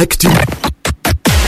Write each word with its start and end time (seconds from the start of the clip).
Actu. 0.00 0.28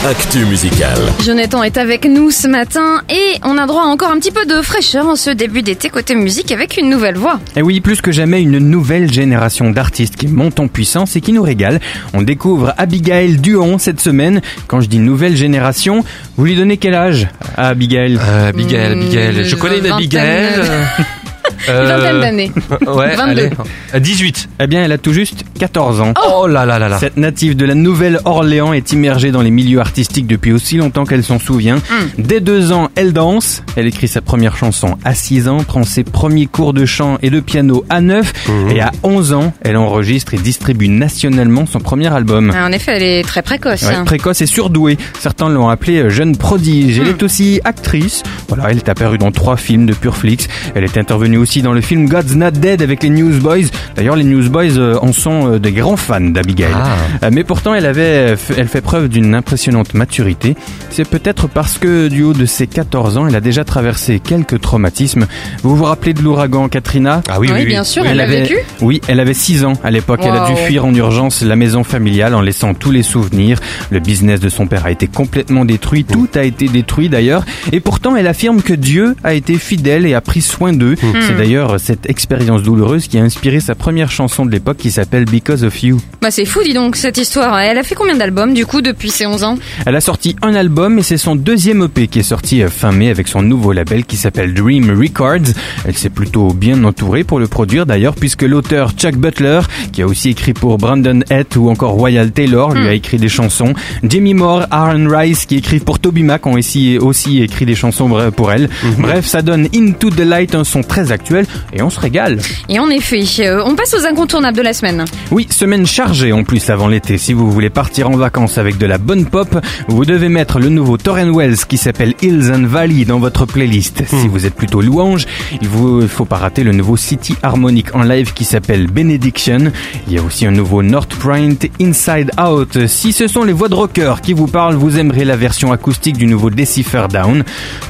Actu 0.06 0.44
musical. 0.44 0.98
Jonathan 1.24 1.62
est 1.62 1.78
avec 1.78 2.04
nous 2.04 2.30
ce 2.30 2.46
matin 2.46 3.00
et 3.08 3.38
on 3.44 3.56
a 3.56 3.64
droit 3.66 3.84
à 3.84 3.86
encore 3.86 4.10
un 4.10 4.18
petit 4.18 4.30
peu 4.30 4.44
de 4.44 4.60
fraîcheur 4.60 5.06
en 5.06 5.16
ce 5.16 5.30
début 5.30 5.62
d'été 5.62 5.88
côté 5.88 6.14
musique 6.14 6.52
avec 6.52 6.76
une 6.76 6.90
nouvelle 6.90 7.16
voix. 7.16 7.40
Et 7.56 7.62
oui, 7.62 7.80
plus 7.80 8.02
que 8.02 8.12
jamais, 8.12 8.42
une 8.42 8.58
nouvelle 8.58 9.10
génération 9.10 9.70
d'artistes 9.70 10.16
qui 10.16 10.26
monte 10.26 10.60
en 10.60 10.68
puissance 10.68 11.16
et 11.16 11.22
qui 11.22 11.32
nous 11.32 11.42
régale. 11.42 11.80
On 12.12 12.20
découvre 12.20 12.74
Abigail 12.76 13.38
Duhon 13.38 13.78
cette 13.78 14.02
semaine. 14.02 14.42
Quand 14.66 14.82
je 14.82 14.88
dis 14.88 14.98
nouvelle 14.98 15.34
génération, 15.34 16.04
vous 16.36 16.44
lui 16.44 16.54
donnez 16.54 16.76
quel 16.76 16.92
âge 16.92 17.28
à 17.56 17.68
Abigail? 17.68 18.18
Euh, 18.20 18.50
Abigail, 18.50 18.92
Abigail. 18.92 19.44
Je 19.46 19.56
connais 19.56 19.78
une. 19.78 19.92
Abigail. 19.92 20.60
euh, 21.68 21.82
Une 21.82 21.88
vingtaine 21.88 22.20
d'années. 22.20 22.52
Ouais, 22.86 23.14
22. 23.16 23.22
allez. 23.42 23.50
Euh, 23.94 23.98
18. 23.98 24.48
Eh 24.60 24.66
bien, 24.66 24.84
elle 24.84 24.92
a 24.92 24.98
tout 24.98 25.12
juste 25.12 25.44
14 25.58 26.00
ans. 26.00 26.14
Oh 26.28 26.46
là 26.46 26.64
là 26.66 26.78
là 26.78 26.88
là. 26.88 26.98
Cette 26.98 27.16
native 27.16 27.56
de 27.56 27.64
la 27.64 27.74
Nouvelle-Orléans 27.74 28.72
est 28.72 28.92
immergée 28.92 29.30
dans 29.30 29.42
les 29.42 29.50
milieux 29.50 29.80
artistiques 29.80 30.26
depuis 30.26 30.52
aussi 30.52 30.76
longtemps 30.76 31.04
qu'elle 31.04 31.24
s'en 31.24 31.38
souvient. 31.38 31.76
Dès 32.18 32.40
deux 32.40 32.72
ans, 32.72 32.88
elle 32.94 33.12
danse. 33.12 33.62
Elle 33.76 33.86
écrit 33.86 34.08
sa 34.08 34.20
première 34.20 34.56
chanson 34.56 34.96
à 35.04 35.14
6 35.14 35.48
ans, 35.48 35.62
prend 35.62 35.84
ses 35.84 36.04
premiers 36.04 36.46
cours 36.46 36.72
de 36.72 36.84
chant 36.84 37.18
et 37.22 37.30
de 37.30 37.40
piano 37.40 37.84
à 37.88 38.00
9. 38.00 38.32
Et 38.70 38.80
à 38.80 38.90
11 39.02 39.32
ans, 39.32 39.52
elle 39.62 39.76
enregistre 39.76 40.34
et 40.34 40.38
distribue 40.38 40.88
nationalement 40.88 41.66
son 41.66 41.80
premier 41.80 42.12
album. 42.12 42.52
Ah, 42.54 42.66
En 42.66 42.72
effet, 42.72 42.92
elle 42.96 43.02
est 43.02 43.22
très 43.22 43.42
précoce. 43.42 43.82
Ouais, 43.82 43.94
hein. 43.94 44.04
précoce 44.04 44.40
et 44.40 44.46
surdouée. 44.46 44.98
Certains 45.18 45.48
l'ont 45.48 45.68
appelée 45.68 45.98
euh, 45.98 46.10
jeune 46.10 46.36
prodige. 46.36 46.98
Elle 46.98 47.08
est 47.08 47.22
aussi 47.22 47.60
actrice. 47.64 48.22
Voilà, 48.48 48.70
elle 48.70 48.78
est 48.78 48.88
apparue 48.88 49.18
dans 49.18 49.30
trois 49.30 49.56
films 49.56 49.86
de 49.86 49.92
Pureflix. 49.94 50.48
Elle 50.74 50.84
est 50.84 50.96
intervenue 50.96 51.36
aussi 51.38 51.51
dans 51.60 51.72
le 51.74 51.80
film 51.82 52.08
God's 52.08 52.34
Not 52.34 52.52
Dead 52.52 52.80
avec 52.80 53.02
les 53.02 53.10
Newsboys. 53.10 53.66
D'ailleurs, 53.96 54.16
les 54.16 54.24
Newsboys 54.24 54.78
euh, 54.78 54.96
en 55.02 55.12
sont 55.12 55.52
euh, 55.54 55.58
des 55.58 55.72
grands 55.72 55.96
fans 55.98 56.20
d'Abigail. 56.20 56.72
Ah. 56.74 56.96
Euh, 57.24 57.30
Mais 57.32 57.44
pourtant, 57.44 57.74
elle 57.74 57.84
avait, 57.84 58.36
elle 58.56 58.68
fait 58.68 58.80
preuve 58.80 59.08
d'une 59.08 59.34
impressionnante 59.34 59.92
maturité. 59.92 60.56
C'est 60.90 61.06
peut-être 61.08 61.48
parce 61.48 61.76
que 61.78 62.08
du 62.08 62.22
haut 62.22 62.32
de 62.32 62.46
ses 62.46 62.66
14 62.66 63.18
ans, 63.18 63.26
elle 63.26 63.36
a 63.36 63.40
déjà 63.40 63.64
traversé 63.64 64.20
quelques 64.20 64.60
traumatismes. 64.60 65.26
Vous 65.62 65.76
vous 65.76 65.84
rappelez 65.84 66.14
de 66.14 66.22
l'ouragan 66.22 66.68
Katrina? 66.68 67.20
Ah 67.28 67.38
oui, 67.40 67.48
oui, 67.48 67.54
Oui, 67.54 67.60
oui. 67.64 67.66
bien 67.66 67.84
sûr, 67.84 68.02
Oui, 68.02 68.08
elle 68.10 68.16
l'a 68.16 68.22
avait, 68.24 68.42
vécu. 68.42 68.56
Oui, 68.80 69.00
elle 69.08 69.20
avait 69.20 69.34
6 69.34 69.64
ans 69.64 69.74
à 69.84 69.90
l'époque. 69.90 70.20
Elle 70.22 70.30
a 70.36 70.48
dû 70.48 70.56
fuir 70.56 70.84
en 70.86 70.94
urgence 70.94 71.42
la 71.42 71.56
maison 71.56 71.84
familiale 71.84 72.34
en 72.34 72.40
laissant 72.40 72.72
tous 72.74 72.92
les 72.92 73.02
souvenirs. 73.02 73.58
Le 73.90 73.98
business 73.98 74.40
de 74.40 74.48
son 74.48 74.66
père 74.66 74.86
a 74.86 74.90
été 74.90 75.08
complètement 75.08 75.64
détruit. 75.64 76.04
Tout 76.04 76.28
a 76.34 76.44
été 76.44 76.68
détruit 76.68 77.08
d'ailleurs. 77.08 77.44
Et 77.72 77.80
pourtant, 77.80 78.14
elle 78.16 78.26
affirme 78.28 78.62
que 78.62 78.72
Dieu 78.72 79.16
a 79.24 79.34
été 79.34 79.56
fidèle 79.56 80.06
et 80.06 80.14
a 80.14 80.20
pris 80.20 80.40
soin 80.40 80.72
d'eux. 80.72 80.94
C'est 81.26 81.34
d'ailleurs 81.42 81.80
cette 81.80 82.08
expérience 82.08 82.62
douloureuse 82.62 83.08
qui 83.08 83.18
a 83.18 83.22
inspiré 83.22 83.58
sa 83.58 83.74
première 83.74 84.12
chanson 84.12 84.46
de 84.46 84.52
l'époque 84.52 84.76
qui 84.76 84.92
s'appelle 84.92 85.24
Because 85.24 85.64
of 85.64 85.82
You. 85.82 86.00
Bah 86.20 86.30
c'est 86.30 86.44
fou, 86.44 86.60
dis 86.62 86.72
donc, 86.72 86.94
cette 86.94 87.18
histoire. 87.18 87.58
Elle 87.58 87.78
a 87.78 87.82
fait 87.82 87.96
combien 87.96 88.14
d'albums 88.14 88.54
du 88.54 88.64
coup 88.64 88.80
depuis 88.80 89.10
ses 89.10 89.26
11 89.26 89.42
ans? 89.42 89.58
Elle 89.84 89.96
a 89.96 90.00
sorti 90.00 90.36
un 90.42 90.54
album 90.54 91.00
et 91.00 91.02
c'est 91.02 91.16
son 91.16 91.34
deuxième 91.34 91.82
EP 91.82 92.06
qui 92.06 92.20
est 92.20 92.22
sorti 92.22 92.62
euh, 92.62 92.68
fin 92.68 92.92
mai 92.92 93.10
avec 93.10 93.26
son 93.26 93.42
nouveau 93.42 93.72
label 93.72 94.04
qui 94.04 94.16
s'appelle 94.16 94.54
Dream 94.54 94.96
Records. 94.96 95.52
Elle 95.84 95.98
s'est 95.98 96.10
plutôt 96.10 96.52
bien 96.52 96.84
entourée 96.84 97.24
pour 97.24 97.40
le 97.40 97.48
produire 97.48 97.86
d'ailleurs 97.86 98.14
puisque 98.14 98.42
l'auteur 98.42 98.92
Chuck 98.92 99.16
Butler, 99.16 99.62
qui 99.90 100.02
a 100.02 100.06
aussi 100.06 100.28
écrit 100.28 100.52
pour 100.52 100.78
Brandon 100.78 101.24
Head 101.28 101.56
ou 101.56 101.70
encore 101.70 101.94
Royal 101.94 102.30
Taylor, 102.30 102.72
lui 102.72 102.86
a 102.86 102.92
écrit 102.92 103.16
des 103.16 103.28
chansons. 103.28 103.74
Jamie 104.04 104.34
Moore, 104.34 104.66
Aaron 104.70 105.08
Rice 105.08 105.46
qui 105.46 105.56
écrit 105.56 105.80
pour 105.80 105.98
Toby 105.98 106.22
Mac 106.22 106.46
ont 106.46 106.52
aussi, 106.52 106.98
aussi 106.98 107.42
écrit 107.42 107.66
des 107.66 107.74
chansons 107.74 108.30
pour 108.30 108.52
elle. 108.52 108.68
Bref, 108.98 109.26
ça 109.26 109.42
donne 109.42 109.66
Into 109.74 110.10
the 110.10 110.20
Light 110.20 110.54
un 110.54 110.62
son 110.62 110.82
très 110.82 111.10
actuel 111.10 111.31
et 111.72 111.82
on 111.82 111.90
se 111.90 112.00
régale. 112.00 112.38
Et 112.68 112.78
en 112.78 112.88
effet, 112.90 113.24
euh, 113.40 113.62
on 113.64 113.74
passe 113.74 113.94
aux 113.94 114.06
incontournables 114.06 114.56
de 114.56 114.62
la 114.62 114.72
semaine. 114.72 115.04
Oui, 115.30 115.46
semaine 115.50 115.86
chargée 115.86 116.32
en 116.32 116.44
plus 116.44 116.70
avant 116.70 116.88
l'été. 116.88 117.18
Si 117.18 117.32
vous 117.32 117.50
voulez 117.50 117.70
partir 117.70 118.10
en 118.10 118.16
vacances 118.16 118.58
avec 118.58 118.78
de 118.78 118.86
la 118.86 118.98
bonne 118.98 119.26
pop, 119.26 119.48
vous 119.88 120.04
devez 120.04 120.28
mettre 120.28 120.58
le 120.58 120.68
nouveau 120.68 120.96
Torren 120.96 121.32
Wells 121.34 121.66
qui 121.66 121.76
s'appelle 121.76 122.14
Hills 122.22 122.52
and 122.52 122.66
Valley 122.66 123.04
dans 123.04 123.18
votre 123.18 123.46
playlist. 123.46 124.02
Si 124.06 124.28
vous 124.28 124.46
êtes 124.46 124.54
plutôt 124.54 124.80
louange, 124.80 125.26
il 125.60 125.68
vous 125.68 126.06
faut 126.08 126.24
pas 126.24 126.36
rater 126.36 126.64
le 126.64 126.72
nouveau 126.72 126.96
City 126.96 127.34
Harmonic 127.42 127.94
en 127.94 128.02
live 128.02 128.32
qui 128.32 128.44
s'appelle 128.44 128.86
Benediction. 128.86 129.72
Il 130.06 130.12
y 130.12 130.18
a 130.18 130.22
aussi 130.22 130.46
un 130.46 130.50
nouveau 130.50 130.82
North 130.82 131.14
Print 131.14 131.66
Inside 131.80 132.30
Out. 132.40 132.86
Si 132.86 133.12
ce 133.12 133.26
sont 133.26 133.44
les 133.44 133.52
voix 133.52 133.68
de 133.68 133.74
rocker 133.74 134.14
qui 134.22 134.32
vous 134.32 134.46
parlent, 134.46 134.76
vous 134.76 134.98
aimerez 134.98 135.24
la 135.24 135.36
version 135.36 135.72
acoustique 135.72 136.16
du 136.16 136.26
nouveau 136.26 136.50
Decipher 136.50 137.06
Down. 137.10 137.44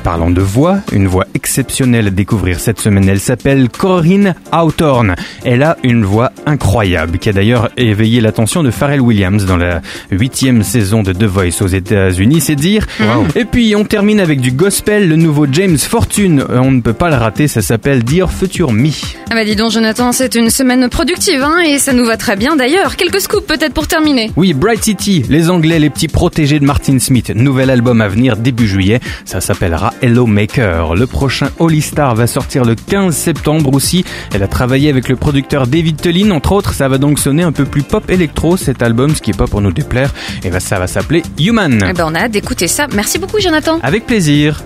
Parlant 0.05 0.31
de 0.31 0.41
voix, 0.41 0.79
une 0.93 1.09
voix 1.09 1.27
exceptionnelle 1.35 2.09
à 2.09 2.11
découvrir 2.11 2.61
cette 2.61 2.81
semaine. 2.81 3.09
Elle 3.09 3.21
s'appelle 3.33 3.71
Corinne 3.71 4.35
Hawthorne. 4.53 5.15
Elle 5.43 5.63
a 5.63 5.79
une 5.83 6.05
voix 6.05 6.33
incroyable 6.45 7.17
qui 7.17 7.31
a 7.31 7.33
d'ailleurs 7.33 7.71
éveillé 7.79 8.21
l'attention 8.21 8.63
de 8.63 8.71
Pharrell 8.71 9.01
Williams 9.01 9.47
dans 9.47 9.57
la 9.57 9.81
huitième 10.11 10.63
saison 10.63 11.03
de 11.03 11.15
The 11.15 11.25
Voice 11.25 11.63
aux 11.63 11.67
États-Unis, 11.67 12.43
c'est 12.43 12.57
dire. 12.57 12.87
Et 13.35 13.47
puis 13.47 13.75
on 13.75 13.85
termine 13.85 14.21
avec 14.21 14.43
du 14.43 14.53
gospel, 14.53 15.09
le 15.09 15.17
nouveau 15.17 15.47
James 15.51 15.79
Fortune. 15.79 16.45
Euh, 16.51 16.59
On 16.59 16.73
ne 16.73 16.83
peut 16.83 16.93
pas 16.93 17.09
le 17.09 17.17
rater, 17.17 17.49
ça 17.49 17.63
s'appelle 17.63 18.05
Dear 18.05 18.31
Future 18.31 18.71
Me. 18.71 18.91
Ah 19.31 19.35
bah 19.35 19.47
dis 19.47 19.57
donc 19.57 19.71
Jonathan, 19.71 20.13
c'est 20.13 20.35
une 20.35 20.51
semaine 20.51 20.91
productive 20.91 21.43
hein, 21.43 21.61
et 21.67 21.79
ça 21.79 21.95
nous 21.95 22.05
va 22.05 22.19
très 22.19 22.37
bien 22.37 22.55
d'ailleurs. 22.55 22.97
Quelques 22.97 23.23
scoops 23.23 23.47
peut-être 23.47 23.73
pour 23.73 23.87
terminer. 23.87 24.31
Oui, 24.37 24.53
Bright 24.53 24.85
City, 24.85 25.25
les 25.31 25.49
Anglais, 25.49 25.79
les 25.79 25.89
petits 25.89 26.09
protégés 26.09 26.61
de 26.61 26.67
Martin 26.67 26.99
Smith. 26.99 27.33
Nouvel 27.35 27.71
album 27.71 28.03
à 28.03 28.09
venir 28.09 28.37
début 28.37 28.69
juillet. 28.69 29.01
Ça 29.25 29.41
s'appellera 29.41 29.95
Hello 30.03 30.27
Maker. 30.27 30.97
Le 30.97 31.07
prochain 31.07 31.49
Holy 31.59 31.81
Star 31.81 32.15
va 32.15 32.27
sortir 32.27 32.67
le 32.67 32.75
15 32.75 33.22
septembre 33.23 33.73
aussi. 33.73 34.05
Elle 34.35 34.43
a 34.43 34.49
travaillé 34.49 34.91
avec 34.91 35.09
le 35.09 35.17
producteur 35.17 35.67
David 35.67 35.97
Tellin, 35.97 36.31
entre 36.31 36.53
autres. 36.53 36.75
Ça 36.75 36.89
va 36.89 36.99
donc 36.99 37.19
sonner 37.19 37.43
un 37.43 37.53
peu 37.53 37.65
plus 37.65 37.83
pop 37.83 38.11
électro 38.11 38.57
cet 38.57 38.83
album, 38.83 39.15
ce 39.15 39.23
qui 39.23 39.31
est 39.31 39.37
pas 39.37 39.47
pour 39.47 39.61
nous 39.61 39.73
déplaire. 39.73 40.13
Et 40.45 40.51
ben 40.51 40.61
ça 40.61 40.79
va 40.79 40.87
s'appeler 40.87 41.23
Human. 41.39 41.85
Eh 41.89 41.93
ben 41.93 42.05
on 42.07 42.15
a 42.15 42.21
hâte 42.21 42.33
d'écouter 42.33 42.69
ça. 42.69 42.87
Merci 42.93 43.19
beaucoup 43.19 43.41
Jonathan. 43.41 43.79
Avec 43.83 44.07
plaisir. 44.07 44.63